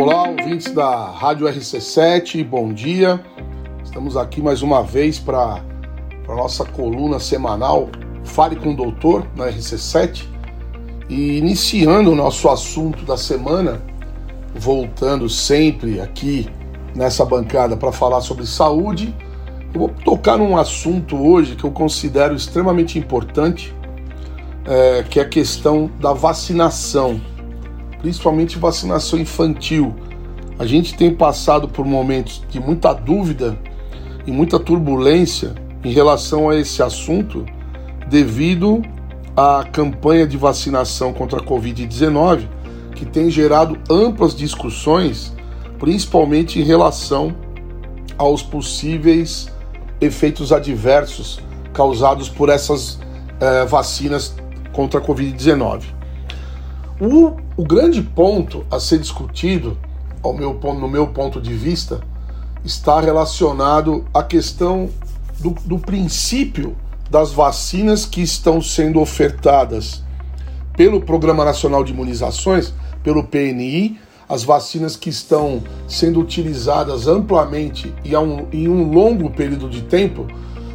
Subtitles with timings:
[0.00, 3.22] Olá, ouvintes da Rádio RC7, bom dia.
[3.84, 5.62] Estamos aqui mais uma vez para
[6.26, 7.90] a nossa coluna semanal
[8.24, 10.24] Fale com o Doutor na RC7
[11.06, 13.82] e iniciando o nosso assunto da semana,
[14.54, 16.48] voltando sempre aqui
[16.96, 19.14] nessa bancada para falar sobre saúde.
[19.74, 23.76] Eu vou tocar num assunto hoje que eu considero extremamente importante,
[24.64, 27.20] é, que é a questão da vacinação
[28.00, 29.94] principalmente vacinação infantil.
[30.58, 33.58] A gente tem passado por momentos de muita dúvida
[34.26, 35.54] e muita turbulência
[35.84, 37.46] em relação a esse assunto,
[38.08, 38.82] devido
[39.36, 42.46] à campanha de vacinação contra a Covid-19,
[42.94, 45.32] que tem gerado amplas discussões,
[45.78, 47.34] principalmente em relação
[48.18, 49.48] aos possíveis
[50.00, 51.40] efeitos adversos
[51.72, 52.98] causados por essas
[53.40, 54.34] eh, vacinas
[54.72, 55.84] contra a Covid-19.
[57.00, 59.76] O, o grande ponto a ser discutido,
[60.22, 62.00] ao meu, no meu ponto de vista,
[62.64, 64.88] está relacionado à questão
[65.38, 66.74] do, do princípio
[67.10, 70.02] das vacinas que estão sendo ofertadas
[70.74, 78.16] pelo Programa Nacional de Imunizações, pelo PNI, as vacinas que estão sendo utilizadas amplamente e
[78.16, 80.26] um, em um longo período de tempo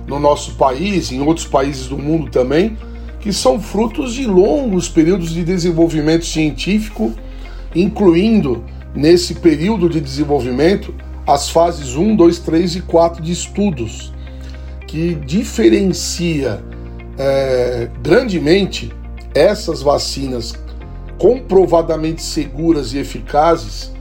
[0.05, 2.77] no nosso país, em outros países do mundo também,
[3.25, 7.11] que são frutos de longos períodos de desenvolvimento científico,
[7.73, 10.93] incluindo nesse período de desenvolvimento
[11.25, 14.13] as fases 1, 2, 3 e 4 de estudos,
[14.85, 16.63] que diferencia
[17.17, 18.93] é, grandemente
[19.33, 20.53] essas vacinas
[21.17, 23.91] comprovadamente seguras e eficazes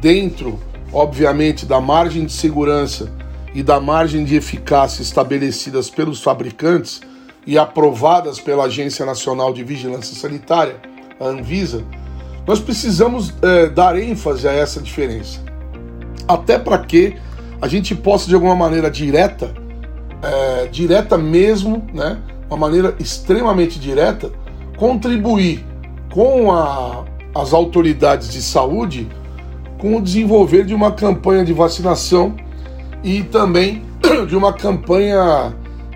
[0.00, 0.58] dentro,
[0.92, 3.12] obviamente, da margem de segurança
[3.54, 7.00] e da margem de eficácia estabelecidas pelos fabricantes
[7.46, 10.76] e aprovadas pela Agência Nacional de Vigilância Sanitária,
[11.18, 11.84] a Anvisa,
[12.46, 15.40] nós precisamos é, dar ênfase a essa diferença.
[16.26, 17.16] Até para que
[17.60, 19.54] a gente possa, de alguma maneira direta,
[20.22, 22.18] é, direta mesmo, né,
[22.48, 24.30] uma maneira extremamente direta,
[24.76, 25.64] contribuir
[26.12, 29.08] com a, as autoridades de saúde
[29.78, 32.36] com o desenvolver de uma campanha de vacinação
[33.02, 33.82] e também
[34.28, 35.52] de uma campanha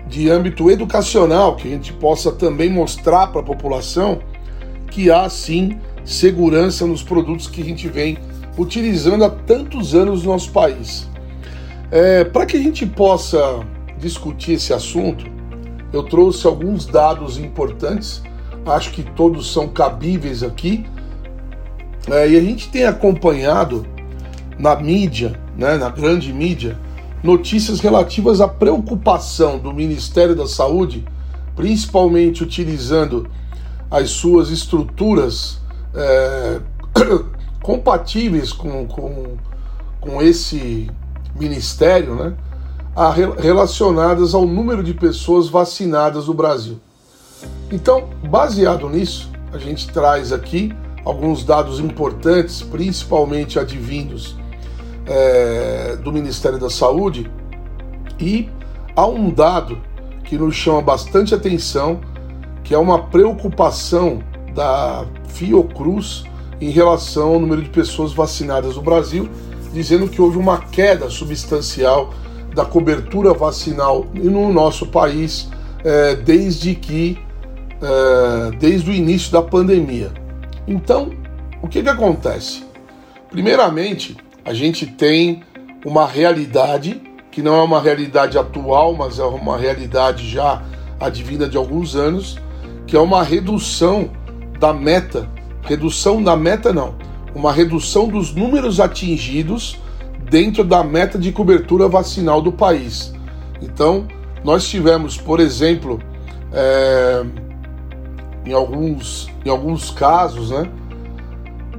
[0.07, 4.19] de âmbito educacional, que a gente possa também mostrar para a população
[4.89, 8.17] que há sim segurança nos produtos que a gente vem
[8.57, 11.07] utilizando há tantos anos no nosso país.
[11.91, 13.59] É, para que a gente possa
[13.99, 15.25] discutir esse assunto,
[15.93, 18.21] eu trouxe alguns dados importantes,
[18.65, 20.85] acho que todos são cabíveis aqui,
[22.09, 23.85] é, e a gente tem acompanhado
[24.57, 26.77] na mídia, né, na grande mídia,
[27.23, 31.05] notícias relativas à preocupação do Ministério da Saúde,
[31.55, 33.27] principalmente utilizando
[33.89, 35.59] as suas estruturas
[35.93, 36.61] é,
[37.61, 39.37] compatíveis com, com,
[39.99, 40.89] com esse
[41.39, 42.33] ministério, né,
[42.95, 46.79] a, relacionadas ao número de pessoas vacinadas no Brasil.
[47.71, 50.73] Então, baseado nisso, a gente traz aqui
[51.03, 54.35] alguns dados importantes, principalmente advindos
[55.07, 57.29] é, do Ministério da Saúde
[58.19, 58.49] e
[58.95, 59.77] há um dado
[60.23, 62.01] que nos chama bastante atenção,
[62.63, 64.21] que é uma preocupação
[64.53, 66.23] da Fiocruz
[66.59, 69.29] em relação ao número de pessoas vacinadas no Brasil,
[69.73, 72.13] dizendo que houve uma queda substancial
[72.53, 75.49] da cobertura vacinal no nosso país
[75.83, 77.17] é, desde que
[77.81, 80.11] é, desde o início da pandemia.
[80.67, 81.11] Então,
[81.61, 82.65] o que, que acontece?
[83.29, 85.43] Primeiramente, a gente tem
[85.85, 90.63] uma realidade que não é uma realidade atual, mas é uma realidade já
[90.97, 92.39] advinda de alguns anos,
[92.87, 94.09] que é uma redução
[94.57, 95.29] da meta,
[95.63, 96.95] redução da meta não,
[97.35, 99.77] uma redução dos números atingidos
[100.29, 103.13] dentro da meta de cobertura vacinal do país.
[103.61, 104.07] Então,
[104.45, 105.99] nós tivemos, por exemplo,
[106.53, 107.25] é,
[108.45, 110.71] em, alguns, em alguns casos, né,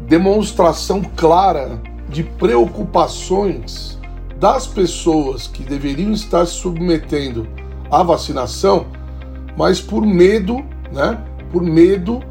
[0.06, 3.98] demonstração clara de preocupações
[4.38, 7.46] das pessoas que deveriam estar se submetendo
[7.90, 8.86] à vacinação,
[9.56, 11.18] mas por medo, né?
[11.52, 12.22] Por medo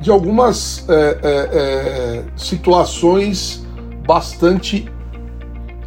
[0.00, 3.66] de algumas é, é, é, situações
[4.06, 4.88] bastante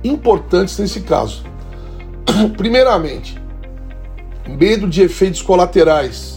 [0.03, 1.43] importantes nesse caso.
[2.57, 3.39] Primeiramente,
[4.47, 6.35] medo de efeitos colaterais.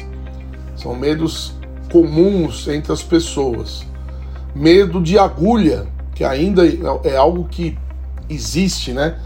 [0.76, 1.54] São medos
[1.90, 3.84] comuns entre as pessoas.
[4.54, 6.62] Medo de agulha, que ainda
[7.04, 7.76] é algo que
[8.28, 9.18] existe, né?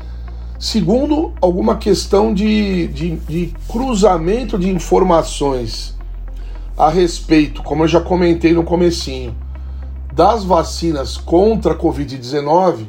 [0.59, 5.97] Segundo, alguma questão de, de, de, cruzamento de informações
[6.77, 9.37] a respeito, como eu já comentei no comecinho,
[10.13, 12.87] das vacinas contra a Covid-19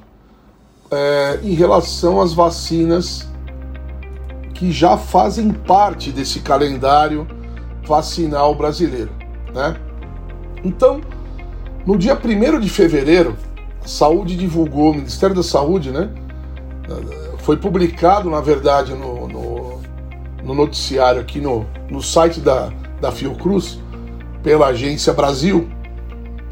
[0.90, 3.28] é, em relação às vacinas
[4.56, 7.28] que já fazem parte desse calendário
[7.86, 9.12] vacinal brasileiro.
[9.54, 9.75] Né?
[10.63, 11.02] Então,
[11.86, 13.38] no dia 1 de fevereiro,
[13.86, 16.10] Saúde divulgou, o Ministério da Saúde, né?
[17.40, 19.81] Foi publicado, na verdade, no, no,
[20.44, 23.80] no noticiário aqui no, no site da, da Fiocruz,
[24.44, 25.70] pela Agência Brasil,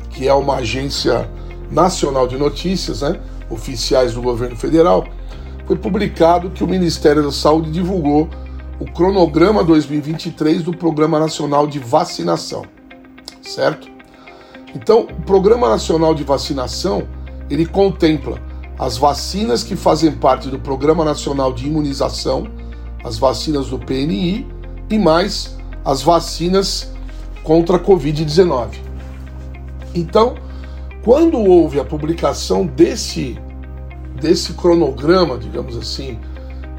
[0.09, 1.29] que é uma agência
[1.71, 3.19] nacional de notícias, né?
[3.49, 5.05] Oficiais do governo federal,
[5.65, 8.29] foi publicado que o Ministério da Saúde divulgou
[8.79, 12.63] o cronograma 2023 do Programa Nacional de Vacinação,
[13.41, 13.87] certo?
[14.75, 17.07] Então, o Programa Nacional de Vacinação,
[17.49, 18.39] ele contempla
[18.77, 22.47] as vacinas que fazem parte do Programa Nacional de Imunização,
[23.03, 24.47] as vacinas do PNI
[24.89, 26.91] e mais as vacinas
[27.43, 28.75] contra a Covid-19.
[29.95, 30.35] Então,
[31.03, 33.39] quando houve a publicação desse,
[34.19, 36.19] desse cronograma, digamos assim,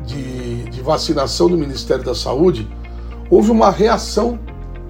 [0.06, 2.69] de, de vacinação do Ministério da Saúde,
[3.31, 4.38] houve uma reação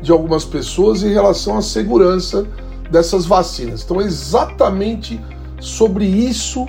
[0.03, 2.47] de algumas pessoas em relação à segurança
[2.91, 3.83] dessas vacinas.
[3.83, 5.21] Então é exatamente
[5.61, 6.67] sobre isso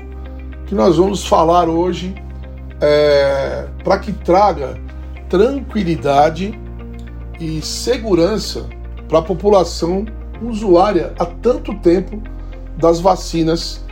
[0.65, 2.13] que nós vamos falar hoje,
[2.81, 4.79] é, para que traga
[5.27, 6.57] tranquilidade
[7.39, 8.67] e segurança
[9.07, 10.05] para a população
[10.41, 12.21] usuária há tanto tempo
[12.77, 13.83] das vacinas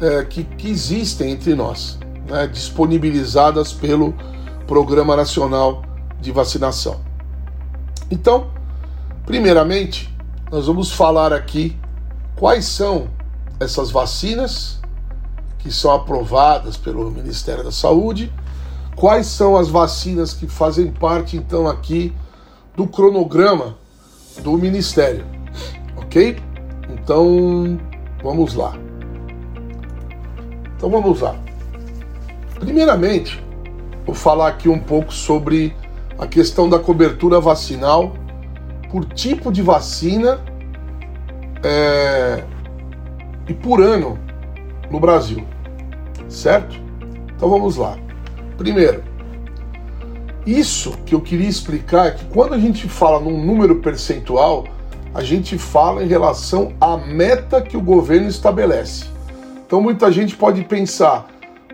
[0.00, 1.98] é, que, que, existem entre nós,
[2.28, 4.14] né, disponibilizadas pelo
[4.66, 5.82] Programa Nacional
[6.20, 7.00] de Vacinação.
[8.10, 8.50] Então,
[9.24, 10.14] primeiramente,
[10.50, 11.76] nós vamos falar aqui
[12.36, 13.08] quais são
[13.58, 14.80] essas vacinas
[15.58, 18.32] que são aprovadas pelo Ministério da Saúde,
[18.94, 22.12] quais são as vacinas que fazem parte então aqui
[22.76, 23.76] do cronograma
[24.42, 25.24] do Ministério,
[25.96, 26.36] ok?
[26.90, 27.78] Então
[28.22, 28.76] vamos lá.
[30.76, 31.34] Então vamos lá.
[32.60, 33.42] Primeiramente,
[34.04, 35.74] vou falar aqui um pouco sobre
[36.18, 38.14] a questão da cobertura vacinal
[38.90, 40.40] por tipo de vacina
[41.62, 42.44] é,
[43.48, 44.18] e por ano
[44.90, 45.44] no Brasil,
[46.28, 46.76] certo?
[47.34, 47.96] Então vamos lá.
[48.56, 49.02] Primeiro,
[50.46, 54.64] isso que eu queria explicar é que quando a gente fala num número percentual,
[55.12, 59.06] a gente fala em relação à meta que o governo estabelece.
[59.66, 61.26] Então muita gente pode pensar,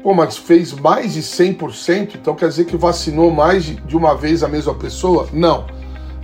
[0.03, 4.43] pô, mas fez mais de 100%, então quer dizer que vacinou mais de uma vez
[4.43, 5.29] a mesma pessoa?
[5.33, 5.67] Não.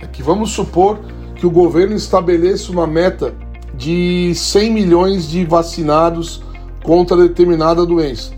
[0.01, 0.99] É que vamos supor
[1.35, 3.35] que o governo estabeleça uma meta
[3.79, 6.43] de 100 milhões de vacinados
[6.83, 8.33] contra determinada doença.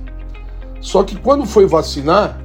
[0.80, 2.40] Só que quando foi vacinar,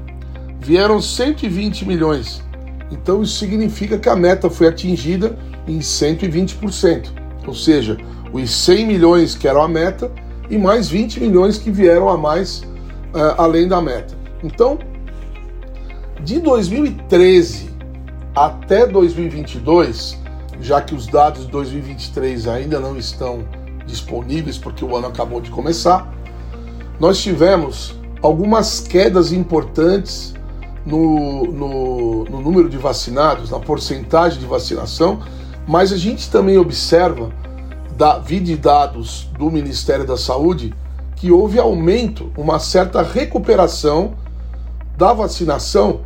[0.59, 2.43] vieram 120 milhões.
[2.91, 5.39] Então isso significa que a meta foi atingida
[5.69, 7.09] em 120%.
[7.47, 7.99] Ou seja,
[8.33, 10.11] os 100 milhões que eram a meta
[10.49, 14.15] e mais 20 milhões que vieram a mais uh, além da meta.
[14.43, 14.79] Então,
[16.25, 17.69] de 2013
[18.35, 20.19] até 2022,
[20.61, 23.47] já que os dados de 2023 ainda não estão
[23.87, 26.13] disponíveis porque o ano acabou de começar,
[26.99, 30.35] nós tivemos algumas quedas importantes
[30.85, 35.21] no, no, no, número de vacinados, na porcentagem de vacinação,
[35.67, 37.31] mas a gente também observa,
[37.97, 40.75] da de dados do Ministério da Saúde,
[41.17, 44.15] que houve aumento, uma certa recuperação
[44.97, 46.03] da vacinação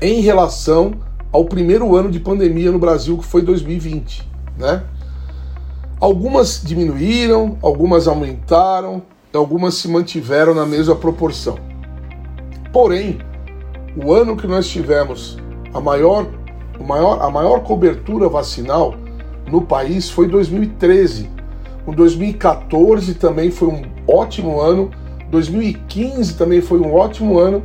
[0.00, 0.92] em relação
[1.32, 4.82] ao primeiro ano de pandemia no Brasil, que foi 2020, né?
[6.00, 9.02] Algumas diminuíram, algumas aumentaram,
[9.34, 11.58] algumas se mantiveram na mesma proporção.
[12.72, 13.18] Porém,
[13.96, 15.36] o ano que nós tivemos
[15.74, 16.26] a maior,
[16.78, 18.94] o maior, a maior cobertura vacinal
[19.50, 21.28] no país foi 2013.
[21.86, 24.90] O 2014 também foi um ótimo ano,
[25.30, 27.62] 2015 também foi um ótimo ano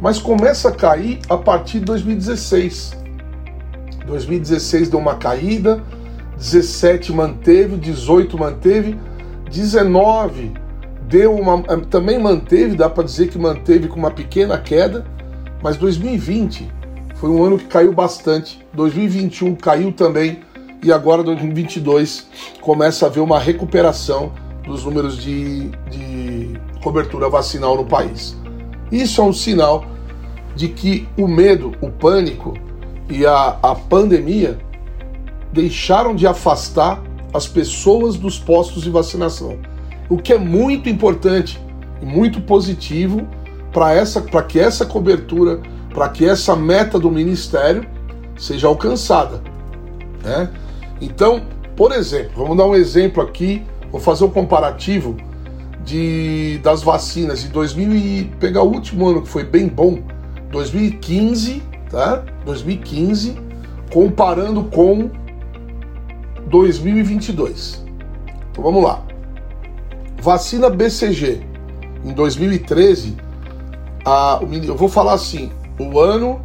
[0.00, 2.96] mas começa a cair a partir de 2016.
[4.06, 5.82] 2016 deu uma caída,
[6.36, 8.98] 17 manteve, 18 manteve,
[9.50, 10.52] 19
[11.02, 15.04] deu uma eh, também manteve, dá para dizer que manteve com uma pequena queda,
[15.60, 16.70] mas 2020
[17.16, 18.64] foi um ano que caiu bastante.
[18.72, 20.40] 2021 caiu também
[20.82, 22.28] e agora 2022
[22.60, 24.32] começa a haver uma recuperação
[24.64, 28.39] dos números de, de cobertura vacinal no país.
[28.90, 29.84] Isso é um sinal
[30.54, 32.54] de que o medo, o pânico
[33.08, 34.58] e a, a pandemia
[35.52, 39.58] deixaram de afastar as pessoas dos postos de vacinação.
[40.08, 41.60] O que é muito importante
[42.02, 43.26] e muito positivo
[43.72, 45.60] para essa, para que essa cobertura,
[45.94, 47.86] para que essa meta do ministério
[48.36, 49.40] seja alcançada,
[50.24, 50.50] né?
[51.00, 51.42] Então,
[51.76, 55.16] por exemplo, vamos dar um exemplo aqui vou fazer um comparativo
[55.90, 59.98] de, das vacinas de 2000 e pegar o último ano que foi bem bom,
[60.52, 62.24] 2015, tá?
[62.44, 63.36] 2015,
[63.92, 65.10] comparando com
[66.46, 67.84] 2022.
[68.50, 69.04] Então vamos lá.
[70.22, 71.40] Vacina BCG
[72.04, 73.16] em 2013,
[74.04, 76.40] a, eu vou falar assim, o ano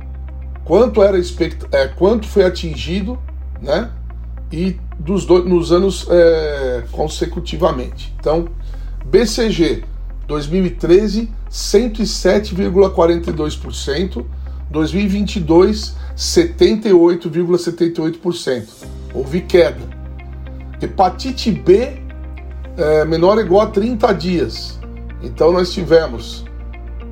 [0.63, 3.19] quanto era expect, é, quanto foi atingido,
[3.61, 3.91] né?
[4.51, 8.13] E dos dois, nos anos é, consecutivamente.
[8.19, 8.47] Então,
[9.05, 9.83] BCG
[10.27, 14.25] 2013 107,42%,
[14.69, 18.63] 2022 78,78%.
[19.13, 19.95] Houve queda.
[20.81, 22.01] Hepatite B
[22.77, 24.77] é, menor ou igual a 30 dias.
[25.23, 26.43] Então nós tivemos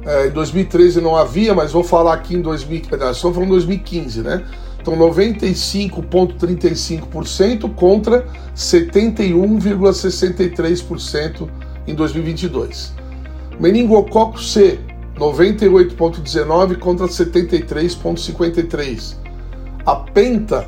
[0.06, 4.22] é, em 2013 não havia, mas vou falar aqui em 2000, não, só falando 2015,
[4.22, 4.44] né?
[4.82, 11.48] Então 95,35% contra 71,63%
[11.88, 12.94] em 2022.
[13.60, 14.80] Meningococo C,
[15.18, 19.16] 98,19 contra 73,53.
[19.86, 20.68] A penta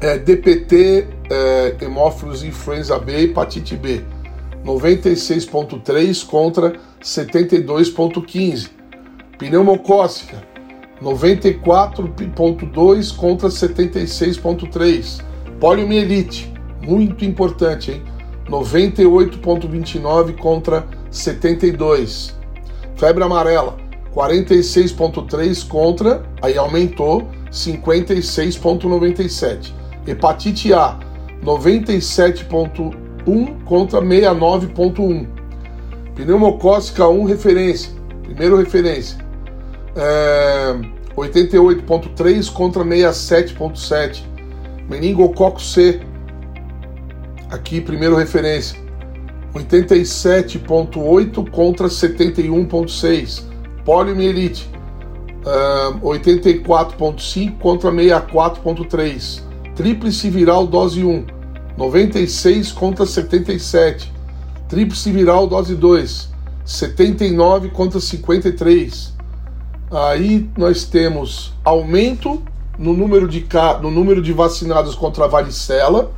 [0.00, 4.02] é, DPT, é, hemófilos influenza B, hepatite B,
[4.64, 8.70] 96,3 contra 72,15.
[9.38, 10.42] Pneumocócica,
[11.02, 15.22] 94,2 contra 76,3.
[15.60, 18.02] Poliomielite, muito importante, hein?
[18.48, 22.34] 98,29 contra 72.
[22.96, 23.76] Febre amarela,
[24.14, 29.72] 46,3 contra, aí aumentou, 56,97.
[30.06, 30.96] Hepatite A,
[31.44, 35.26] 97,1 contra 69,1.
[36.14, 37.90] Pneumocócica 1, referência.
[38.24, 39.18] Primeiro referência.
[39.94, 40.74] É,
[41.16, 44.22] 88,3 contra 67,7.
[44.88, 46.00] Meningococo C,
[47.50, 48.78] aqui primeiro referência,
[49.54, 53.44] 87.8 contra 71.6.
[53.84, 54.68] Poliomielite,
[55.44, 59.42] uh, 84.5 contra 64.3.
[59.74, 61.24] Tríplice viral dose 1,
[61.76, 64.12] 96 contra 77.
[64.68, 66.28] Tríplice viral dose 2,
[66.64, 69.16] 79 contra 53.
[69.90, 72.42] Aí nós temos aumento
[72.78, 73.46] no número de,
[73.80, 76.12] no número de vacinados contra a varicela,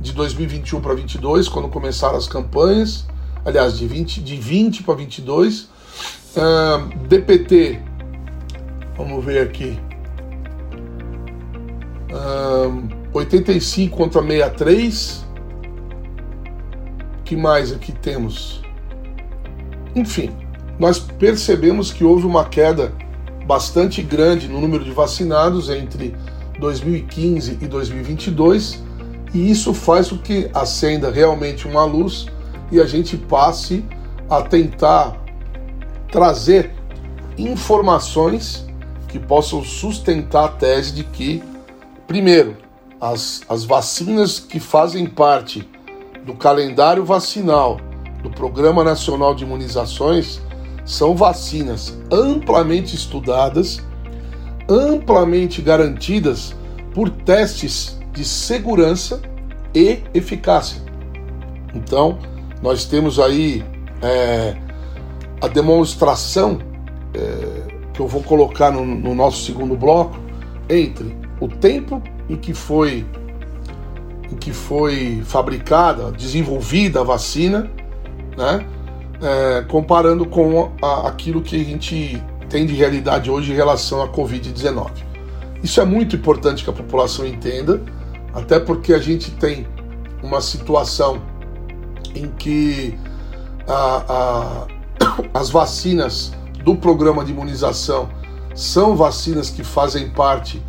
[0.00, 3.06] de 2021 para 22, quando começaram as campanhas,
[3.44, 5.68] aliás, de 20, de 20 para 22.
[6.36, 7.80] Uh, DPT,
[8.96, 9.78] vamos ver aqui.
[12.10, 15.24] Uh, 85 contra 63.
[17.24, 18.62] que mais aqui temos?
[19.94, 20.30] Enfim,
[20.78, 22.92] nós percebemos que houve uma queda
[23.46, 26.14] bastante grande no número de vacinados entre
[26.58, 28.83] 2015 e 2022
[29.34, 32.26] e isso faz com que acenda realmente uma luz
[32.70, 33.84] e a gente passe
[34.30, 35.20] a tentar
[36.10, 36.70] trazer
[37.36, 38.64] informações
[39.08, 41.42] que possam sustentar a tese de que,
[42.06, 42.56] primeiro,
[43.00, 45.68] as, as vacinas que fazem parte
[46.24, 47.80] do calendário vacinal
[48.22, 50.40] do Programa Nacional de Imunizações
[50.84, 53.82] são vacinas amplamente estudadas,
[54.68, 56.54] amplamente garantidas
[56.94, 59.20] por testes de segurança
[59.74, 60.80] e eficácia.
[61.74, 62.18] Então,
[62.62, 63.64] nós temos aí
[64.00, 64.56] é,
[65.40, 66.60] a demonstração
[67.12, 70.16] é, que eu vou colocar no, no, nosso segundo bloco
[70.68, 73.04] entre o tempo em que foi
[74.32, 77.70] em que foi fabricada, desenvolvida a vacina,
[78.38, 78.66] né,
[79.20, 84.08] é, comparando com a, aquilo que a gente tem de realidade hoje em relação à
[84.08, 84.90] Covid-19.
[85.62, 87.82] Isso é muito importante que a população entenda
[88.34, 89.66] até porque a gente tem
[90.22, 91.22] uma situação
[92.14, 92.98] em que
[93.68, 94.66] a, a,
[95.38, 96.32] as vacinas
[96.64, 98.08] do programa de imunização
[98.54, 100.62] são vacinas que fazem parte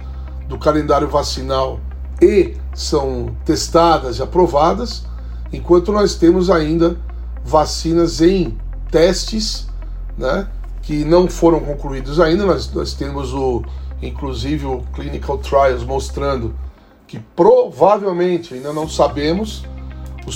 [0.48, 1.80] do calendário vacinal
[2.22, 5.06] e são testadas e aprovadas,
[5.52, 6.98] enquanto nós temos ainda
[7.44, 8.58] vacinas em
[8.92, 9.68] testes,
[10.18, 10.48] né,
[10.82, 12.46] que não foram concluídos ainda.
[12.46, 13.64] Nós, nós temos o,
[14.02, 16.54] inclusive o clinical trials mostrando
[17.08, 19.64] que provavelmente, ainda não sabemos,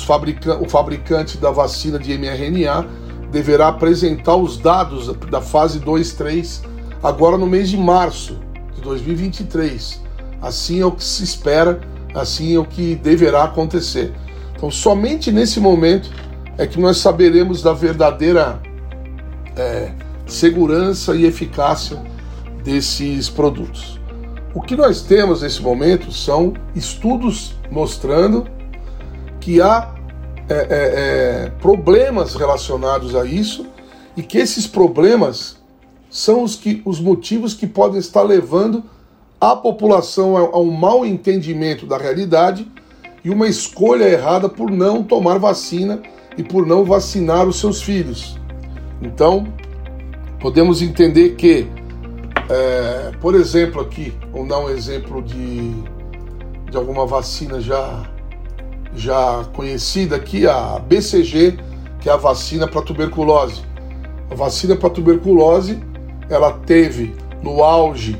[0.05, 2.85] fabrica o fabricante da vacina de mRNA
[3.31, 6.63] deverá apresentar os dados da fase 2, 3
[7.01, 8.39] agora no mês de março
[8.75, 10.01] de 2023.
[10.41, 11.79] Assim é o que se espera,
[12.13, 14.13] assim é o que deverá acontecer.
[14.55, 16.09] Então, somente nesse momento
[16.57, 18.61] é que nós saberemos da verdadeira
[19.55, 19.91] é,
[20.25, 22.01] segurança e eficácia
[22.63, 23.98] desses produtos.
[24.53, 28.47] O que nós temos nesse momento são estudos mostrando
[29.39, 29.93] que há
[30.49, 33.67] é, é, é, problemas relacionados a isso
[34.17, 35.57] e que esses problemas
[36.09, 38.83] são os, que, os motivos que podem estar levando
[39.39, 42.67] a população a, a um mau entendimento da realidade
[43.23, 46.01] e uma escolha errada por não tomar vacina
[46.37, 48.37] e por não vacinar os seus filhos.
[49.01, 49.47] Então,
[50.39, 51.67] podemos entender que,
[52.49, 55.71] é, por exemplo, aqui, vamos dar um exemplo de,
[56.69, 58.03] de alguma vacina já,
[58.95, 61.59] já conhecida aqui, a BCG,
[61.99, 63.61] que é a vacina para tuberculose.
[64.31, 65.79] A vacina para tuberculose,
[66.27, 68.17] ela teve no auge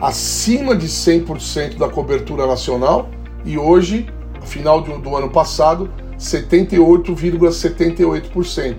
[0.00, 3.08] acima de 100% da cobertura nacional
[3.44, 4.08] e hoje,
[4.42, 8.76] final do, do ano passado, 78,78%.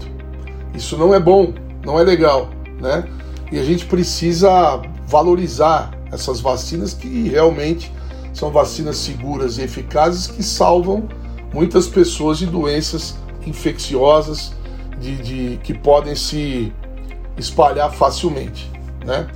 [0.75, 1.53] Isso não é bom,
[1.83, 3.03] não é legal, né?
[3.51, 7.91] E a gente precisa valorizar essas vacinas que realmente
[8.33, 11.07] são vacinas seguras e eficazes que salvam
[11.53, 14.53] muitas pessoas de doenças infecciosas
[14.99, 16.71] de, de que podem se
[17.37, 18.71] espalhar facilmente,
[19.05, 19.27] né?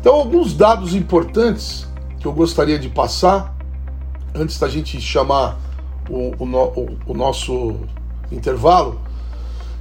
[0.00, 1.86] Então, alguns dados importantes
[2.18, 3.56] que eu gostaria de passar
[4.34, 5.58] antes da gente chamar
[6.08, 7.76] o, o, o nosso
[8.30, 9.00] intervalo,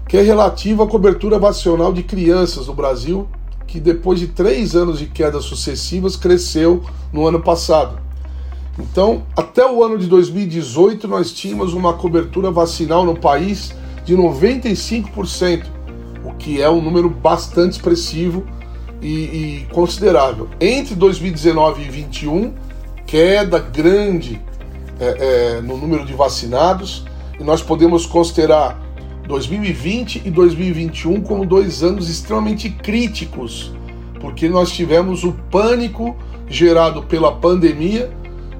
[0.07, 3.27] que é relativo à cobertura vacinal de crianças no Brasil,
[3.67, 7.99] que depois de três anos de quedas sucessivas cresceu no ano passado.
[8.77, 15.63] Então, até o ano de 2018, nós tínhamos uma cobertura vacinal no país de 95%,
[16.23, 18.45] o que é um número bastante expressivo
[19.01, 20.49] e, e considerável.
[20.59, 22.53] Entre 2019 e 2021,
[23.05, 24.41] queda grande
[24.99, 27.05] é, é, no número de vacinados,
[27.39, 28.84] e nós podemos considerar
[29.27, 33.73] 2020 e 2021 como dois anos extremamente críticos,
[34.19, 36.15] porque nós tivemos o pânico
[36.47, 38.11] gerado pela pandemia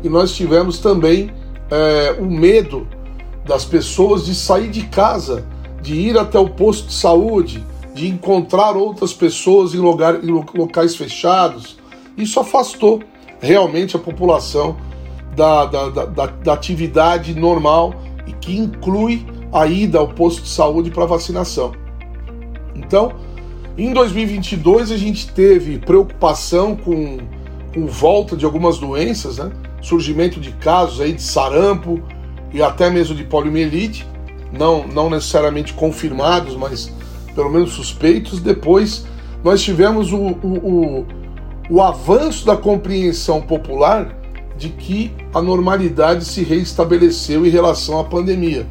[0.04, 1.32] e nós tivemos também
[1.70, 2.88] é, o medo
[3.46, 5.46] das pessoas de sair de casa,
[5.82, 10.96] de ir até o posto de saúde, de encontrar outras pessoas em, lugar, em locais
[10.96, 11.78] fechados.
[12.18, 13.02] Isso afastou
[13.40, 14.76] realmente a população
[15.36, 17.94] da, da, da, da atividade normal
[18.26, 21.72] e que inclui a ida ao posto de saúde para vacinação.
[22.76, 23.14] Então,
[23.78, 27.20] em 2022 a gente teve preocupação com,
[27.74, 29.50] com volta de algumas doenças, né?
[29.82, 32.02] surgimento de casos aí de sarampo
[32.54, 34.06] e até mesmo de poliomielite,
[34.52, 36.92] não, não necessariamente confirmados, mas
[37.34, 38.42] pelo menos suspeitos.
[38.42, 39.06] Depois
[39.42, 41.06] nós tivemos o, o, o,
[41.70, 44.18] o avanço da compreensão popular
[44.58, 48.68] de que a normalidade se reestabeleceu em relação à pandemia.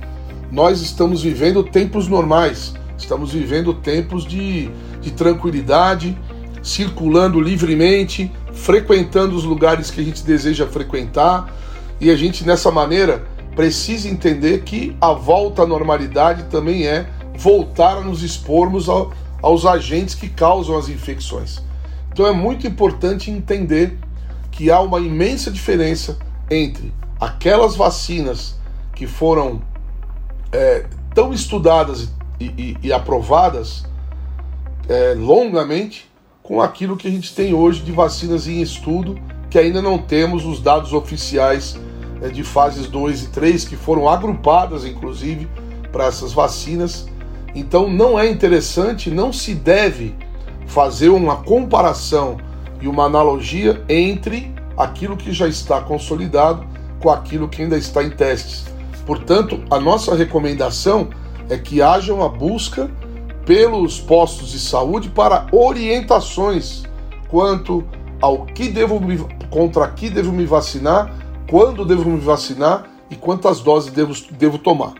[0.55, 6.17] Nós estamos vivendo tempos normais, estamos vivendo tempos de, de tranquilidade,
[6.62, 11.53] circulando livremente, frequentando os lugares que a gente deseja frequentar,
[12.01, 17.97] e a gente, nessa maneira, precisa entender que a volta à normalidade também é voltar
[17.97, 19.12] a nos expormos ao,
[19.43, 21.61] aos agentes que causam as infecções.
[22.12, 23.99] Então é muito importante entender
[24.53, 26.17] que há uma imensa diferença
[26.49, 28.55] entre aquelas vacinas
[28.95, 29.74] que foram
[30.55, 32.09] é, tão estudadas
[32.40, 33.85] e, e, e aprovadas
[34.88, 36.11] é, longamente
[36.43, 39.19] com aquilo que a gente tem hoje de vacinas em estudo,
[39.51, 41.79] que ainda não temos os dados oficiais
[42.23, 45.49] é, de fases 2 e 3, que foram agrupadas, inclusive,
[45.90, 47.07] para essas vacinas
[47.55, 50.14] então não é interessante, não se deve
[50.67, 52.37] fazer uma comparação
[52.81, 56.67] e uma analogia entre aquilo que já está consolidado
[57.01, 58.64] com aquilo que ainda está em testes.
[59.07, 61.11] Portanto, a nossa recomendação
[61.49, 62.90] é que haja uma busca
[63.45, 66.85] pelos postos de saúde para orientações
[67.29, 67.85] quanto
[68.21, 69.19] ao que devo me,
[69.51, 71.14] contra que devo me vacinar,
[71.49, 74.95] quando devo me vacinar e quantas doses devo, devo tomar.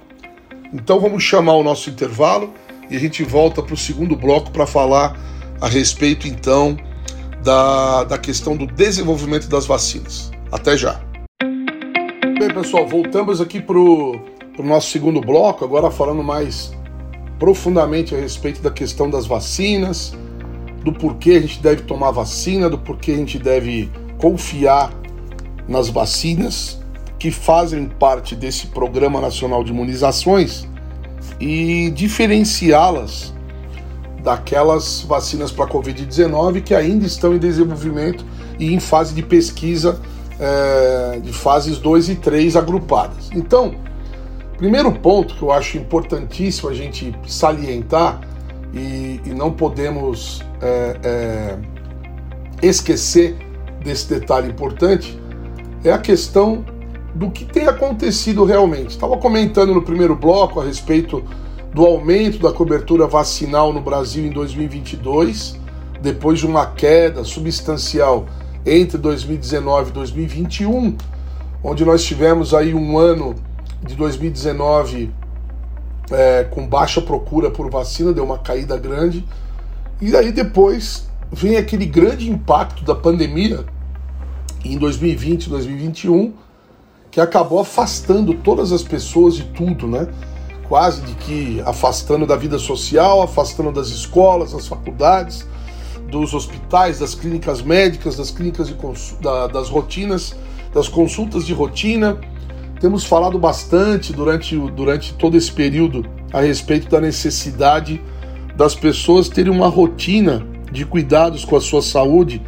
[0.73, 2.53] Então vamos chamar o nosso intervalo
[2.91, 5.19] e a gente volta para o segundo bloco para falar
[5.61, 6.77] a respeito então
[7.43, 10.31] da, da questão do desenvolvimento das vacinas.
[10.53, 11.01] Até já.
[12.55, 14.17] Pessoal, voltamos aqui para o
[14.61, 16.73] nosso segundo bloco, agora falando mais
[17.37, 20.15] profundamente a respeito da questão das vacinas,
[20.85, 24.93] do porquê a gente deve tomar vacina, do porquê a gente deve confiar
[25.67, 26.81] nas vacinas
[27.19, 30.65] que fazem parte desse Programa Nacional de Imunizações
[31.41, 33.35] e diferenciá-las
[34.23, 38.25] daquelas vacinas para Covid-19 que ainda estão em desenvolvimento
[38.61, 40.01] e em fase de pesquisa
[40.39, 43.31] é, de fases 2 e 3 agrupadas.
[43.33, 43.75] Então,
[44.57, 48.21] primeiro ponto que eu acho importantíssimo a gente salientar
[48.73, 51.59] e, e não podemos é, é,
[52.63, 53.37] esquecer
[53.83, 55.21] desse detalhe importante
[55.85, 56.65] é a questão
[57.15, 58.91] do que tem acontecido realmente.
[58.91, 61.23] Estava comentando no primeiro bloco a respeito
[61.73, 65.59] do aumento da cobertura vacinal no Brasil em 2022,
[66.01, 68.27] depois de uma queda substancial
[68.67, 70.97] entre 2019 e 2021,
[71.63, 73.35] onde nós tivemos aí um ano
[73.83, 75.11] de 2019
[76.11, 79.25] é, com baixa procura por vacina, deu uma caída grande,
[80.01, 83.65] e aí depois vem aquele grande impacto da pandemia
[84.65, 86.33] em 2020 e 2021,
[87.11, 90.09] que acabou afastando todas as pessoas de tudo, né?
[90.69, 95.47] Quase de que afastando da vida social, afastando das escolas, das faculdades,
[96.21, 98.77] dos hospitais, das clínicas médicas, das clínicas de
[99.21, 100.35] da, das rotinas,
[100.73, 102.19] das consultas de rotina.
[102.81, 108.01] Temos falado bastante durante, durante todo esse período a respeito da necessidade
[108.57, 112.41] das pessoas terem uma rotina de cuidados com a sua saúde,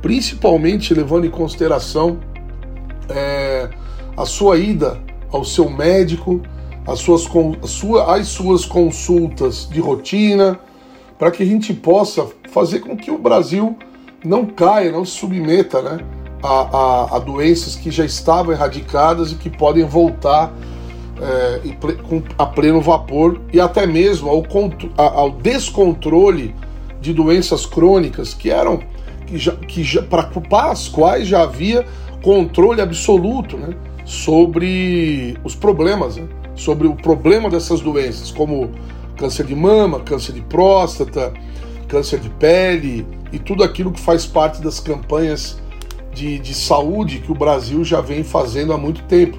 [0.00, 2.20] principalmente levando em consideração
[3.08, 3.68] é,
[4.16, 5.00] a sua ida
[5.32, 6.40] ao seu médico,
[6.86, 7.28] as suas,
[8.06, 10.58] as suas consultas de rotina,
[11.18, 13.76] para que a gente possa fazer com que o Brasil
[14.24, 15.98] não caia, não se submeta né,
[16.42, 20.52] a, a, a doenças que já estavam erradicadas e que podem voltar
[21.20, 21.60] é,
[22.38, 24.44] a pleno vapor e até mesmo ao,
[24.96, 26.54] ao descontrole
[27.00, 28.80] de doenças crônicas que eram
[29.26, 30.30] que já, que já, para
[30.70, 31.84] as quais já havia
[32.22, 38.70] controle absoluto né, sobre os problemas, né, sobre o problema dessas doenças, como
[39.18, 41.32] câncer de mama, câncer de próstata,
[41.88, 45.60] câncer de pele e tudo aquilo que faz parte das campanhas
[46.14, 49.36] de, de saúde que o Brasil já vem fazendo há muito tempo.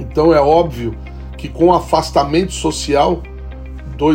[0.00, 0.96] Então é óbvio
[1.36, 3.22] que com o afastamento social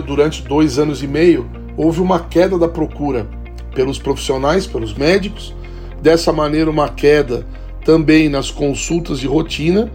[0.02, 1.48] durante dois anos e meio,
[1.78, 3.28] houve uma queda da procura
[3.76, 5.54] pelos profissionais, pelos médicos,
[6.02, 7.46] dessa maneira, uma queda
[7.84, 9.92] também nas consultas de rotina,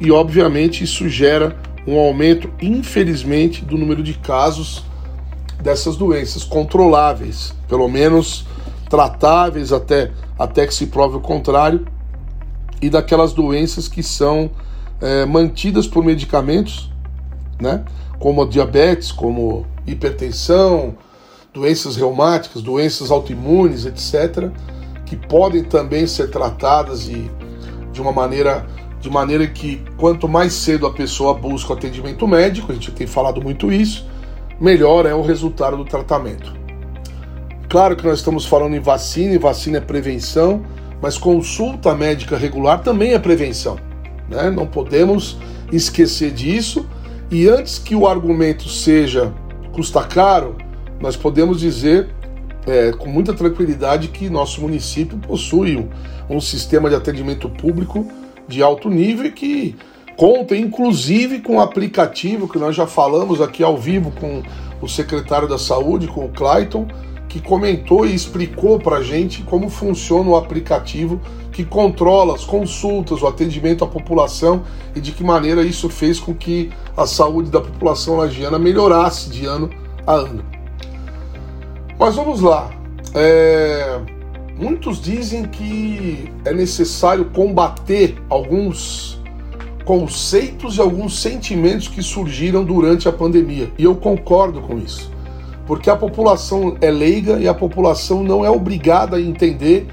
[0.00, 1.56] e obviamente isso gera
[1.86, 4.84] um aumento, infelizmente, do número de casos
[5.62, 8.46] dessas doenças controláveis, pelo menos
[8.88, 11.86] tratáveis até, até que se prove o contrário,
[12.80, 14.50] e daquelas doenças que são
[15.00, 16.90] é, mantidas por medicamentos,
[17.60, 17.84] né,
[18.18, 20.94] como diabetes, como hipertensão,
[21.52, 24.50] doenças reumáticas, doenças autoimunes, etc.,
[25.06, 27.30] que podem também ser tratadas e
[27.92, 28.66] de uma maneira
[29.04, 33.06] de maneira que quanto mais cedo a pessoa busca o atendimento médico, a gente tem
[33.06, 34.08] falado muito isso,
[34.58, 36.54] melhor é o resultado do tratamento.
[37.68, 40.64] Claro que nós estamos falando em vacina, e vacina é prevenção,
[41.02, 43.76] mas consulta médica regular também é prevenção.
[44.26, 44.50] Né?
[44.50, 45.36] Não podemos
[45.70, 46.88] esquecer disso.
[47.30, 49.34] E antes que o argumento seja
[49.70, 50.56] custa caro,
[50.98, 52.08] nós podemos dizer
[52.66, 55.90] é, com muita tranquilidade que nosso município possui um,
[56.36, 58.10] um, sistema de atendimento público
[58.48, 59.76] de alto nível e que
[60.16, 64.42] conta inclusive com o aplicativo que nós já falamos aqui ao vivo com
[64.80, 66.86] o secretário da Saúde, com o Clayton,
[67.28, 73.22] que comentou e explicou para a gente como funciona o aplicativo que controla as consultas,
[73.22, 74.62] o atendimento à população
[74.94, 79.46] e de que maneira isso fez com que a saúde da população lagiana melhorasse de
[79.46, 79.70] ano
[80.06, 80.44] a ano.
[81.98, 82.70] Mas vamos lá.
[83.14, 84.00] É...
[84.56, 89.20] Muitos dizem que é necessário combater alguns
[89.84, 93.70] conceitos e alguns sentimentos que surgiram durante a pandemia.
[93.76, 95.10] E eu concordo com isso.
[95.66, 99.86] Porque a população é leiga e a população não é obrigada a entender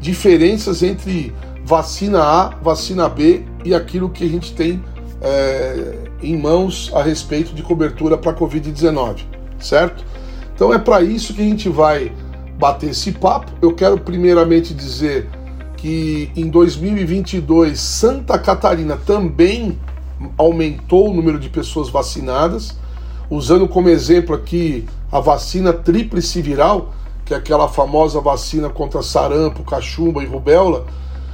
[0.00, 1.32] diferenças entre
[1.64, 4.82] vacina A, vacina B e aquilo que a gente tem
[5.20, 9.24] é, em mãos a respeito de cobertura para Covid-19,
[9.58, 10.04] certo?
[10.54, 12.12] Então é para isso que a gente vai
[12.58, 13.52] bater esse papo.
[13.60, 15.28] Eu quero primeiramente dizer
[15.76, 19.78] que em 2022 Santa Catarina também
[20.36, 22.76] aumentou o número de pessoas vacinadas,
[23.30, 26.92] usando como exemplo aqui a vacina tríplice viral,
[27.24, 30.86] que é aquela famosa vacina contra sarampo, cachumba e rubéola,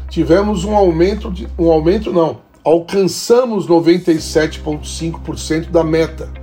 [0.08, 6.42] tivemos um aumento de um aumento não, alcançamos 97.5% da meta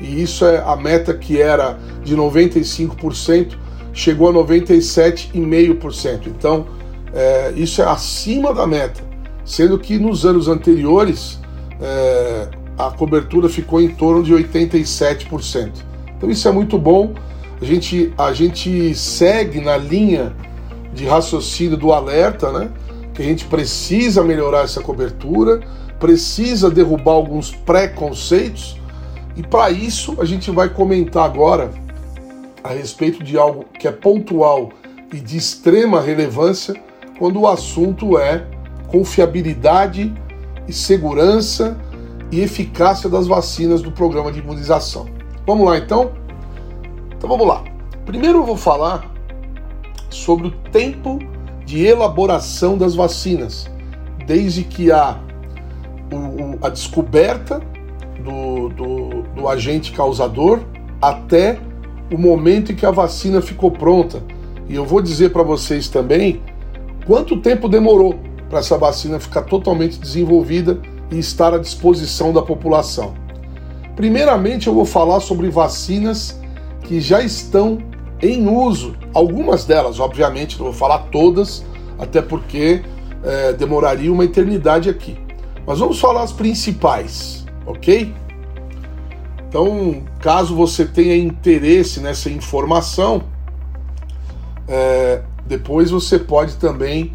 [0.00, 3.52] e isso é a meta que era de 95%,
[3.92, 6.26] chegou a 97,5%.
[6.26, 6.66] Então,
[7.12, 9.02] é, isso é acima da meta,
[9.44, 11.38] sendo que nos anos anteriores
[11.80, 12.48] é,
[12.78, 15.70] a cobertura ficou em torno de 87%.
[16.16, 17.14] Então, isso é muito bom.
[17.60, 20.32] A gente, a gente segue na linha
[20.94, 22.70] de raciocínio do alerta, né?
[23.14, 25.60] Que a gente precisa melhorar essa cobertura,
[25.98, 28.80] precisa derrubar alguns preconceitos
[29.36, 31.70] e para isso a gente vai comentar agora
[32.62, 34.70] a respeito de algo que é pontual
[35.12, 36.74] e de extrema relevância
[37.18, 38.46] quando o assunto é
[38.88, 40.12] confiabilidade
[40.66, 41.76] e segurança
[42.30, 45.06] e eficácia das vacinas do programa de imunização.
[45.46, 46.12] Vamos lá então?
[47.16, 47.64] Então vamos lá.
[48.06, 49.10] Primeiro eu vou falar
[50.08, 51.18] sobre o tempo
[51.64, 53.70] de elaboração das vacinas,
[54.26, 55.18] desde que há
[56.62, 57.60] a descoberta
[58.24, 60.60] do, do, do agente causador
[61.00, 61.58] até
[62.12, 64.22] o momento em que a vacina ficou pronta.
[64.68, 66.40] E eu vou dizer para vocês também
[67.06, 68.18] quanto tempo demorou
[68.48, 73.14] para essa vacina ficar totalmente desenvolvida e estar à disposição da população.
[73.96, 76.38] Primeiramente, eu vou falar sobre vacinas
[76.82, 77.78] que já estão
[78.22, 78.96] em uso.
[79.12, 81.64] Algumas delas, obviamente, não vou falar todas,
[81.98, 82.82] até porque
[83.22, 85.18] é, demoraria uma eternidade aqui.
[85.66, 88.12] Mas vamos falar as principais, ok?
[89.50, 93.24] Então, caso você tenha interesse nessa informação,
[94.68, 97.12] é, depois você pode também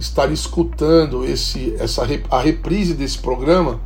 [0.00, 3.80] estar escutando esse, essa, a reprise desse programa,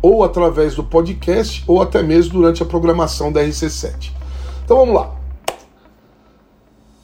[0.00, 4.12] ou através do podcast, ou até mesmo durante a programação da RC7.
[4.64, 5.12] Então vamos lá.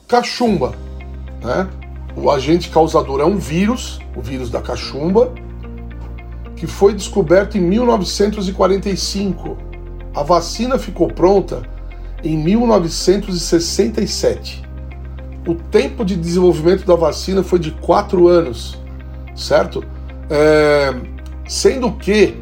[0.07, 0.73] Cachumba,
[1.43, 1.69] né?
[2.15, 5.33] O agente causador é um vírus, o vírus da cachumba,
[6.55, 9.68] que foi descoberto em 1945
[10.13, 11.63] a vacina ficou pronta
[12.23, 14.63] em 1967.
[15.47, 18.77] O tempo de desenvolvimento da vacina foi de quatro anos,
[19.35, 19.83] certo?
[20.29, 20.93] É,
[21.47, 22.35] sendo que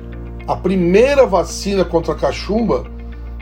[0.48, 2.86] a primeira vacina contra a cachumba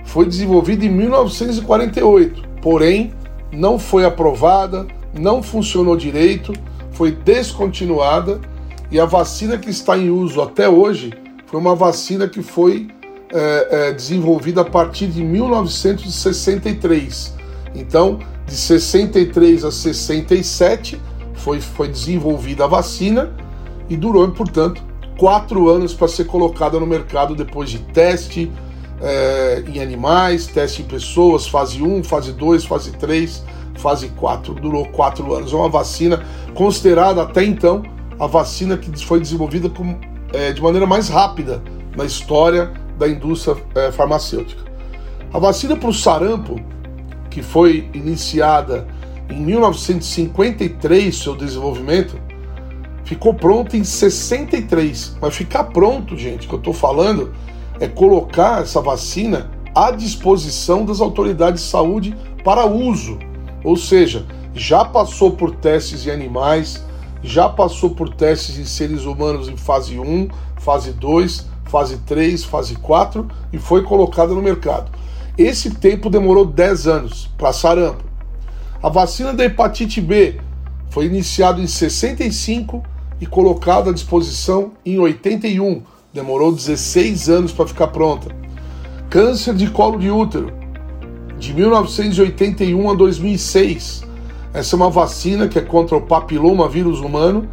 [0.06, 3.14] foi desenvolvida em 1948, porém
[3.52, 4.86] não foi aprovada,
[5.18, 6.54] não funcionou direito,
[6.92, 8.40] foi descontinuada
[8.92, 11.14] e a vacina que está em uso até hoje
[11.46, 12.88] foi uma vacina que foi
[13.36, 17.36] é, é, desenvolvida a partir de 1963.
[17.76, 21.02] Então, de 63 a 67
[21.34, 23.36] foi, foi desenvolvida a vacina
[23.89, 24.82] e durou, portanto,
[25.17, 28.50] quatro anos para ser colocada no mercado depois de teste
[29.02, 33.43] é, em animais, teste em pessoas, fase 1, fase 2, fase 3,
[33.76, 34.54] fase 4.
[34.54, 35.52] Durou quatro anos.
[35.52, 37.84] É uma vacina considerada até então
[38.17, 40.00] a vacina que foi desenvolvida com,
[40.32, 41.62] é, de maneira mais rápida
[41.98, 44.64] na história da indústria é, farmacêutica.
[45.34, 46.60] A vacina para o sarampo,
[47.30, 48.88] que foi iniciada
[49.30, 52.18] em 1953, seu desenvolvimento,
[53.04, 55.18] ficou pronta em 63.
[55.22, 57.34] Mas ficar pronto, gente, que eu estou falando,
[57.80, 63.20] é colocar essa vacina à disposição das autoridades de saúde para uso.
[63.64, 66.84] Ou seja, já passou por testes em animais,
[67.22, 72.76] já passou por testes em seres humanos em fase 1, fase 2, fase 3, fase
[72.76, 74.90] 4 e foi colocada no mercado.
[75.38, 78.02] Esse tempo demorou 10 anos para sarampo.
[78.82, 80.40] A vacina da hepatite B
[80.90, 82.82] foi iniciada em 65
[83.20, 85.82] e colocada à disposição em 81.
[86.14, 88.34] Demorou 16 anos para ficar pronta.
[89.10, 90.54] Câncer de colo de útero,
[91.38, 94.02] de 1981 a 2006.
[94.54, 97.50] Essa é uma vacina que é contra o papiloma vírus humano.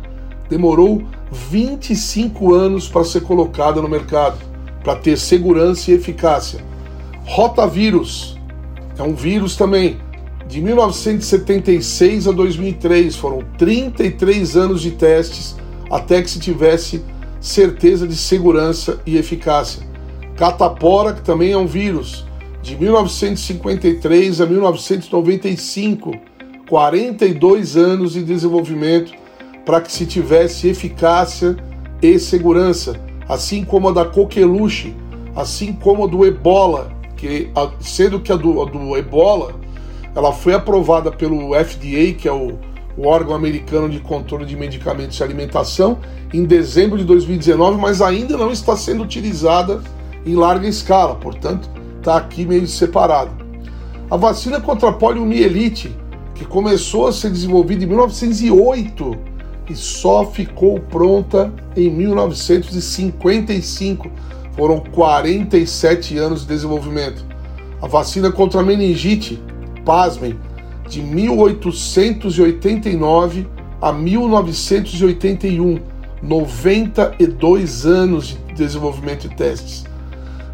[0.52, 4.36] Demorou 25 anos para ser colocada no mercado,
[4.84, 6.62] para ter segurança e eficácia.
[7.24, 8.38] Rotavírus
[8.98, 9.96] é um vírus também.
[10.46, 15.56] De 1976 a 2003 foram 33 anos de testes
[15.90, 17.02] até que se tivesse
[17.40, 19.82] certeza de segurança e eficácia.
[20.36, 22.26] Catapora, que também é um vírus,
[22.60, 26.12] de 1953 a 1995,
[26.68, 29.21] 42 anos de desenvolvimento
[29.64, 31.56] para que se tivesse eficácia
[32.00, 34.94] e segurança, assim como a da coqueluche,
[35.34, 39.54] assim como a do ebola, que sendo que a do, a do ebola
[40.14, 42.58] ela foi aprovada pelo FDA, que é o,
[42.96, 45.98] o órgão americano de controle de medicamentos e alimentação,
[46.32, 49.82] em dezembro de 2019, mas ainda não está sendo utilizada
[50.26, 53.30] em larga escala, portanto, está aqui meio separado.
[54.10, 55.96] A vacina contra a poliomielite,
[56.34, 59.16] que começou a ser desenvolvida em 1908,
[59.68, 64.10] e só ficou pronta em 1955.
[64.56, 67.24] Foram 47 anos de desenvolvimento.
[67.80, 69.42] A vacina contra a meningite,
[69.84, 70.38] pasmem,
[70.88, 73.46] de 1889
[73.80, 75.78] a 1981,
[76.22, 79.84] 92 anos de desenvolvimento e testes.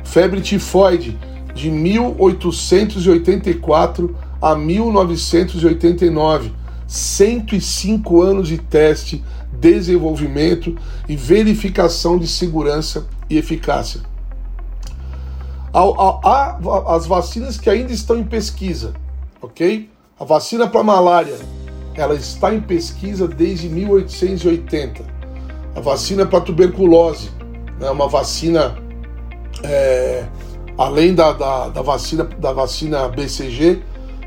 [0.05, 1.19] Febre tifoide,
[1.55, 6.53] de 1884 a 1989,
[6.89, 9.23] 105 anos de teste,
[9.53, 10.75] desenvolvimento
[11.07, 14.01] e verificação de segurança e eficácia.
[16.87, 18.95] As vacinas que ainda estão em pesquisa,
[19.43, 19.91] ok?
[20.19, 21.37] A vacina para malária,
[21.95, 25.05] ela está em pesquisa desde 1880.
[25.77, 27.31] A vacina para tuberculose
[27.79, 28.77] né, uma vacina
[29.63, 30.25] é,
[30.77, 33.83] além da, da, da, vacina da vacina BCG,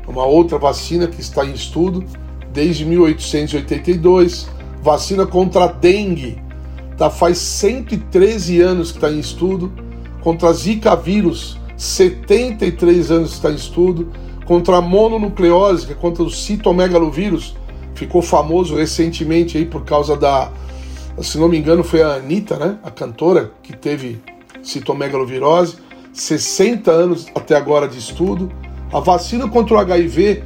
[0.06, 2.04] uma outra vacina que está em estudo
[2.52, 4.48] desde 1882,
[4.82, 6.40] vacina contra a dengue,
[6.96, 9.72] tá faz 113 anos que está em estudo,
[10.20, 14.12] contra Zika vírus, 73 anos que está em estudo,
[14.44, 17.56] contra a mononucleose, que é contra o citomegalovírus,
[17.94, 20.50] ficou famoso recentemente aí por causa da,
[21.20, 24.20] se não me engano, foi a Anitta, né, a cantora que teve
[24.62, 25.76] citomegalovirose,
[26.12, 28.52] 60 anos até agora de estudo.
[28.92, 30.44] A vacina contra o HIV,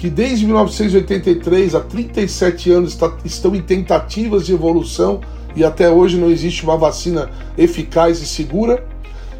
[0.00, 5.20] que, desde 1983 a 37 anos está, estão em tentativas de evolução
[5.54, 8.82] e até hoje não existe uma vacina eficaz e segura.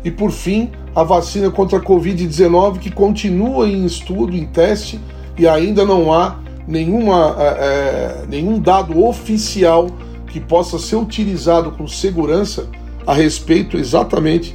[0.04, 5.00] E por fim, a vacina contra a Covid-19, que continua em estudo, em teste,
[5.38, 9.86] e ainda não há nenhuma, é, é nenhum dado oficial
[10.26, 12.68] que possa ser utilizado com segurança
[13.06, 14.54] a respeito exatamente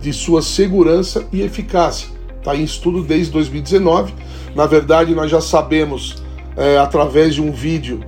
[0.00, 2.08] de sua segurança e eficácia.
[2.38, 4.14] Está em estudo desde 2019.
[4.54, 6.22] Na verdade, nós já sabemos
[6.56, 8.00] é, através de um vídeo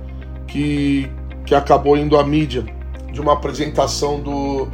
[0.47, 1.09] que,
[1.45, 2.65] que acabou indo à mídia,
[3.11, 4.67] de uma apresentação do,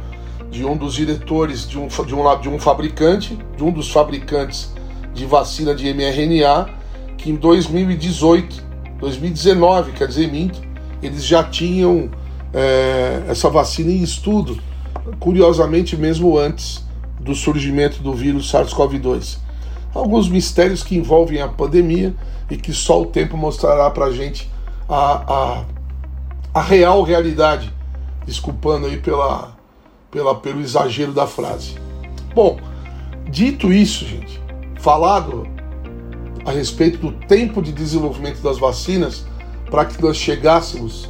[0.50, 4.72] de um dos diretores de um, de, um, de um fabricante, de um dos fabricantes
[5.14, 6.68] de vacina de mRNA,
[7.16, 8.62] que em 2018,
[8.98, 10.60] 2019, quer dizer, minto,
[11.02, 12.10] eles já tinham
[12.52, 14.58] é, essa vacina em estudo,
[15.18, 16.84] curiosamente mesmo antes
[17.18, 19.38] do surgimento do vírus SARS-CoV-2.
[19.94, 22.14] Alguns mistérios que envolvem a pandemia
[22.50, 24.50] e que só o tempo mostrará para a gente
[24.88, 25.64] a,
[26.54, 27.72] a real realidade,
[28.26, 29.56] desculpando aí pela,
[30.10, 31.74] pela, pelo exagero da frase.
[32.34, 32.58] Bom,
[33.28, 34.40] dito isso, gente,
[34.80, 35.46] falado
[36.44, 39.24] a respeito do tempo de desenvolvimento das vacinas
[39.70, 41.08] para que nós chegássemos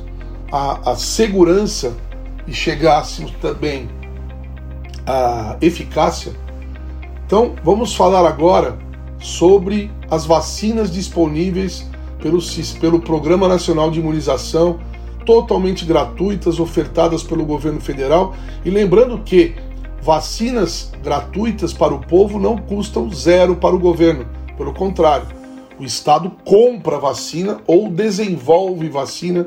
[0.51, 1.97] à, à segurança
[2.47, 3.88] e chegássemos também
[5.07, 6.33] a eficácia.
[7.33, 8.77] Então, vamos falar agora
[9.18, 11.88] sobre as vacinas disponíveis
[12.21, 12.38] pelo,
[12.79, 14.79] pelo Programa Nacional de Imunização,
[15.25, 18.35] totalmente gratuitas, ofertadas pelo governo federal.
[18.66, 19.55] E lembrando que
[20.03, 24.27] vacinas gratuitas para o povo não custam zero para o governo.
[24.59, 25.27] Pelo contrário,
[25.81, 29.47] o Estado compra vacina ou desenvolve vacina,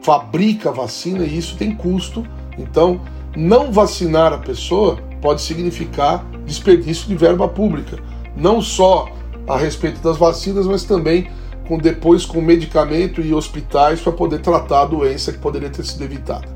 [0.00, 2.24] fabrica vacina e isso tem custo.
[2.56, 3.00] Então,
[3.36, 7.98] não vacinar a pessoa pode significar desperdício de verba pública,
[8.36, 9.08] não só
[9.46, 11.28] a respeito das vacinas, mas também
[11.68, 16.04] com depois com medicamento e hospitais para poder tratar a doença que poderia ter sido
[16.04, 16.46] evitada.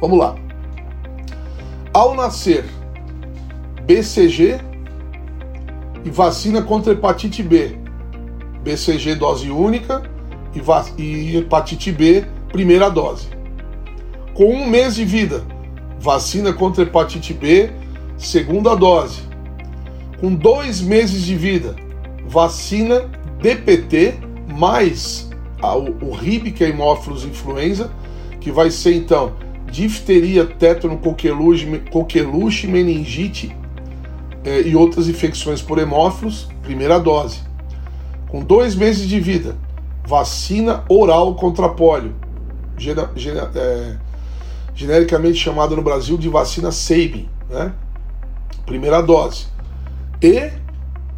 [0.00, 0.36] Vamos lá.
[1.92, 2.64] Ao nascer,
[3.84, 4.60] BCG
[6.04, 7.76] e vacina contra hepatite B.
[8.62, 10.02] BCG dose única
[10.54, 13.28] e, e hepatite B primeira dose.
[14.34, 15.44] Com um mês de vida,
[15.98, 17.70] vacina contra hepatite B,
[18.16, 19.31] segunda dose.
[20.22, 21.74] Com dois meses de vida,
[22.28, 24.14] vacina DPT
[24.56, 25.28] mais
[25.60, 27.90] o, o RIB, que é Hemófilos influenza,
[28.40, 29.32] que vai ser então
[29.68, 33.52] difteria, tétano, coqueluche, meningite
[34.44, 37.40] eh, e outras infecções por hemófilos, primeira dose.
[38.28, 39.56] Com dois meses de vida,
[40.06, 42.14] vacina oral contra pólio,
[42.78, 43.96] gera, gera, eh,
[44.72, 47.72] genericamente chamada no Brasil de vacina Sabin, né?
[48.64, 49.50] Primeira dose.
[50.22, 50.52] E,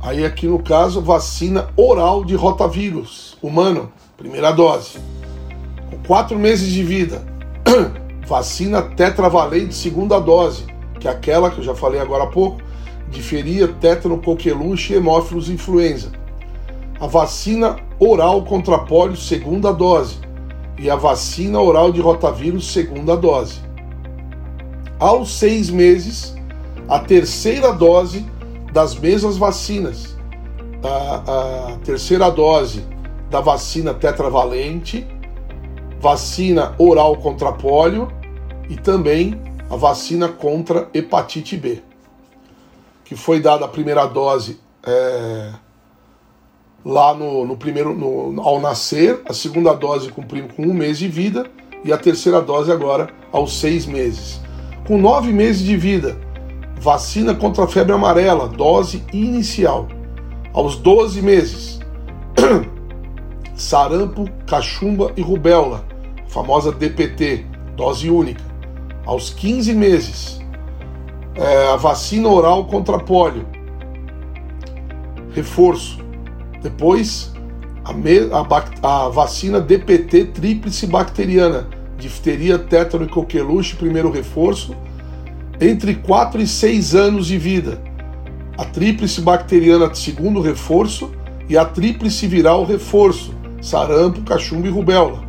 [0.00, 4.98] aí aqui no caso, vacina oral de rotavírus humano, primeira dose.
[5.90, 7.22] Com quatro meses de vida,
[8.26, 10.64] vacina tetravalente, segunda dose,
[10.98, 12.62] que é aquela que eu já falei agora há pouco,
[13.10, 16.10] diferia, tétano, coqueluche e influenza.
[16.98, 20.16] A vacina oral contra pólio, segunda dose
[20.78, 23.60] e a vacina oral de rotavírus segunda dose.
[24.98, 26.34] Aos seis meses,
[26.88, 28.24] a terceira dose
[28.74, 30.16] das mesmas vacinas,
[30.82, 32.84] a, a terceira dose
[33.30, 35.06] da vacina tetravalente,
[36.00, 38.12] vacina oral contra pólio
[38.68, 39.40] e também
[39.70, 41.84] a vacina contra hepatite B,
[43.05, 45.53] que foi dada a primeira dose é,
[46.84, 50.24] lá no, no primeiro, no, ao nascer, a segunda dose com
[50.59, 51.49] um mês de vida
[51.84, 54.40] e a terceira dose agora aos seis meses.
[54.84, 56.18] Com nove meses de vida,
[56.85, 59.89] vacina contra a febre amarela, dose inicial.
[60.53, 61.80] Aos 12 meses,
[63.57, 65.82] sarampo, cachumba e rubéola,
[66.28, 68.45] famosa DPT, dose única.
[69.07, 70.41] Aos 15 meses,
[71.35, 73.47] é, a vacina oral contra pólio,
[75.32, 76.05] reforço.
[76.62, 77.32] Depois,
[77.82, 81.66] a, me, a, a vacina DPT tríplice bacteriana,
[81.97, 84.76] difteria, tétano e coqueluche, primeiro reforço.
[85.61, 87.80] Entre 4 e 6 anos de vida.
[88.57, 91.11] A tríplice bacteriana segundo reforço
[91.48, 95.22] e a tríplice viral reforço, sarampo, cachumba e rubéola.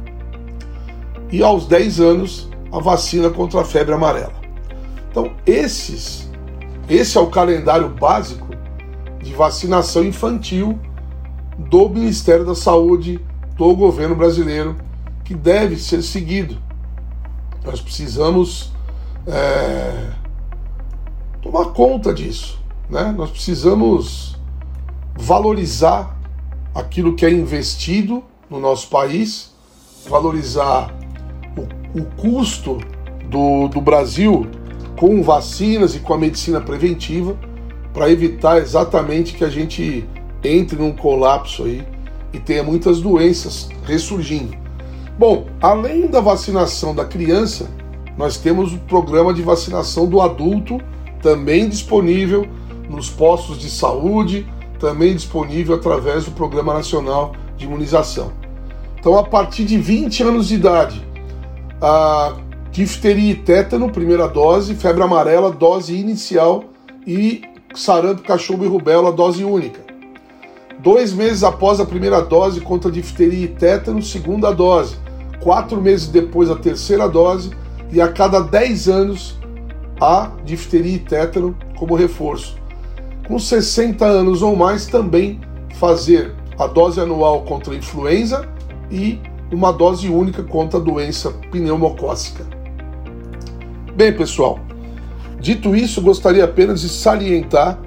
[1.32, 4.34] E aos 10 anos, a vacina contra a febre amarela.
[5.10, 6.30] Então, esses,
[6.90, 8.48] esse é o calendário básico
[9.22, 10.80] de vacinação infantil
[11.58, 13.20] do Ministério da Saúde
[13.58, 14.76] do governo brasileiro
[15.24, 16.58] que deve ser seguido.
[17.66, 18.75] Nós precisamos
[19.28, 20.12] é,
[21.42, 22.60] tomar conta disso.
[22.90, 23.14] Né?
[23.16, 24.38] Nós precisamos
[25.18, 26.16] valorizar
[26.74, 29.52] aquilo que é investido no nosso país,
[30.08, 30.94] valorizar
[31.58, 32.78] o, o custo
[33.30, 34.48] do, do Brasil
[35.00, 37.38] com vacinas e com a medicina preventiva
[37.94, 40.08] para evitar exatamente que a gente
[40.44, 41.84] entre num colapso aí
[42.34, 44.56] e tenha muitas doenças ressurgindo.
[45.18, 47.70] Bom, além da vacinação da criança,
[48.18, 50.80] nós temos o programa de vacinação do adulto,
[51.22, 52.48] também disponível
[52.90, 54.46] nos postos de saúde,
[54.80, 58.32] também disponível através do Programa Nacional de Imunização.
[59.00, 61.06] Então, a partir de 20 anos de idade,
[61.82, 62.36] a
[62.72, 66.66] difteria e tétano, primeira dose, febre amarela, dose inicial
[67.06, 67.42] e
[67.74, 69.84] sarampo, cachumba e rubéola, dose única.
[70.80, 74.98] Dois meses após a primeira dose contra difteria e tétano, segunda dose
[75.46, 77.52] quatro meses depois a terceira dose
[77.92, 79.38] e a cada 10 anos
[80.00, 82.58] a difteria e tétano como reforço.
[83.28, 85.40] Com 60 anos ou mais, também
[85.76, 88.48] fazer a dose anual contra a influenza
[88.92, 89.20] e
[89.52, 92.46] uma dose única contra a doença pneumocócica.
[93.96, 94.60] Bem, pessoal,
[95.40, 97.80] dito isso, gostaria apenas de salientar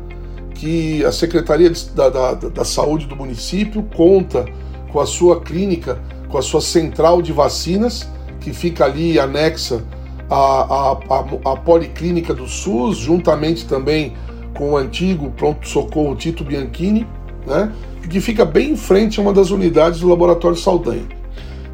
[0.54, 4.44] que a Secretaria da, da, da Saúde do município conta
[4.90, 8.08] com a sua clínica com a sua central de vacinas,
[8.40, 9.82] que fica ali anexa
[10.30, 14.14] à, à, à, à Policlínica do SUS, juntamente também
[14.54, 17.06] com o antigo pronto-socorro Tito Bianchini,
[17.46, 17.72] né,
[18.08, 21.06] que fica bem em frente a uma das unidades do Laboratório Saldanha.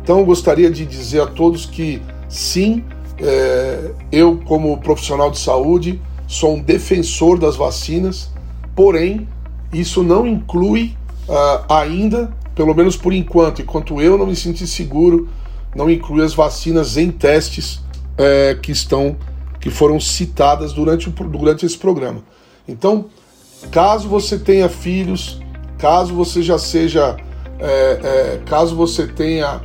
[0.02, 2.84] Então eu gostaria de dizer a todos que sim,
[3.18, 8.30] é, eu como profissional de saúde sou um defensor das vacinas,
[8.74, 9.28] porém
[9.72, 10.96] isso não inclui
[11.28, 15.28] uh, ainda pelo menos por enquanto, enquanto eu não me sentir seguro,
[15.74, 17.80] não inclui as vacinas em testes
[18.16, 19.16] é, que estão
[19.60, 22.22] que foram citadas durante, durante esse programa.
[22.68, 23.06] Então,
[23.70, 25.40] caso você tenha filhos,
[25.78, 27.16] caso você já seja,
[27.58, 29.62] é, é, caso você tenha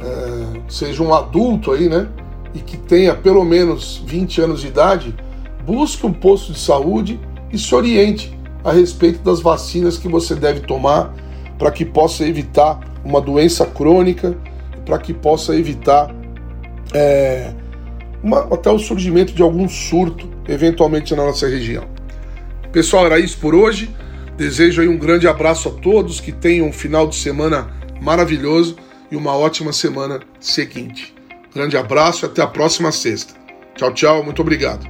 [0.00, 2.08] é, seja um adulto aí, né,
[2.54, 5.14] e que tenha pelo menos 20 anos de idade,
[5.64, 7.20] busque um posto de saúde
[7.52, 11.14] e se oriente a respeito das vacinas que você deve tomar
[11.58, 14.36] para que possa evitar uma doença crônica,
[14.86, 16.14] para que possa evitar
[16.94, 17.52] é,
[18.22, 21.84] uma, até o surgimento de algum surto, eventualmente na nossa região.
[22.72, 23.90] Pessoal, era isso por hoje.
[24.36, 27.68] Desejo aí um grande abraço a todos, que tenham um final de semana
[28.00, 28.76] maravilhoso
[29.10, 31.14] e uma ótima semana seguinte.
[31.54, 33.34] Grande abraço e até a próxima sexta.
[33.74, 34.86] Tchau, tchau, muito obrigado.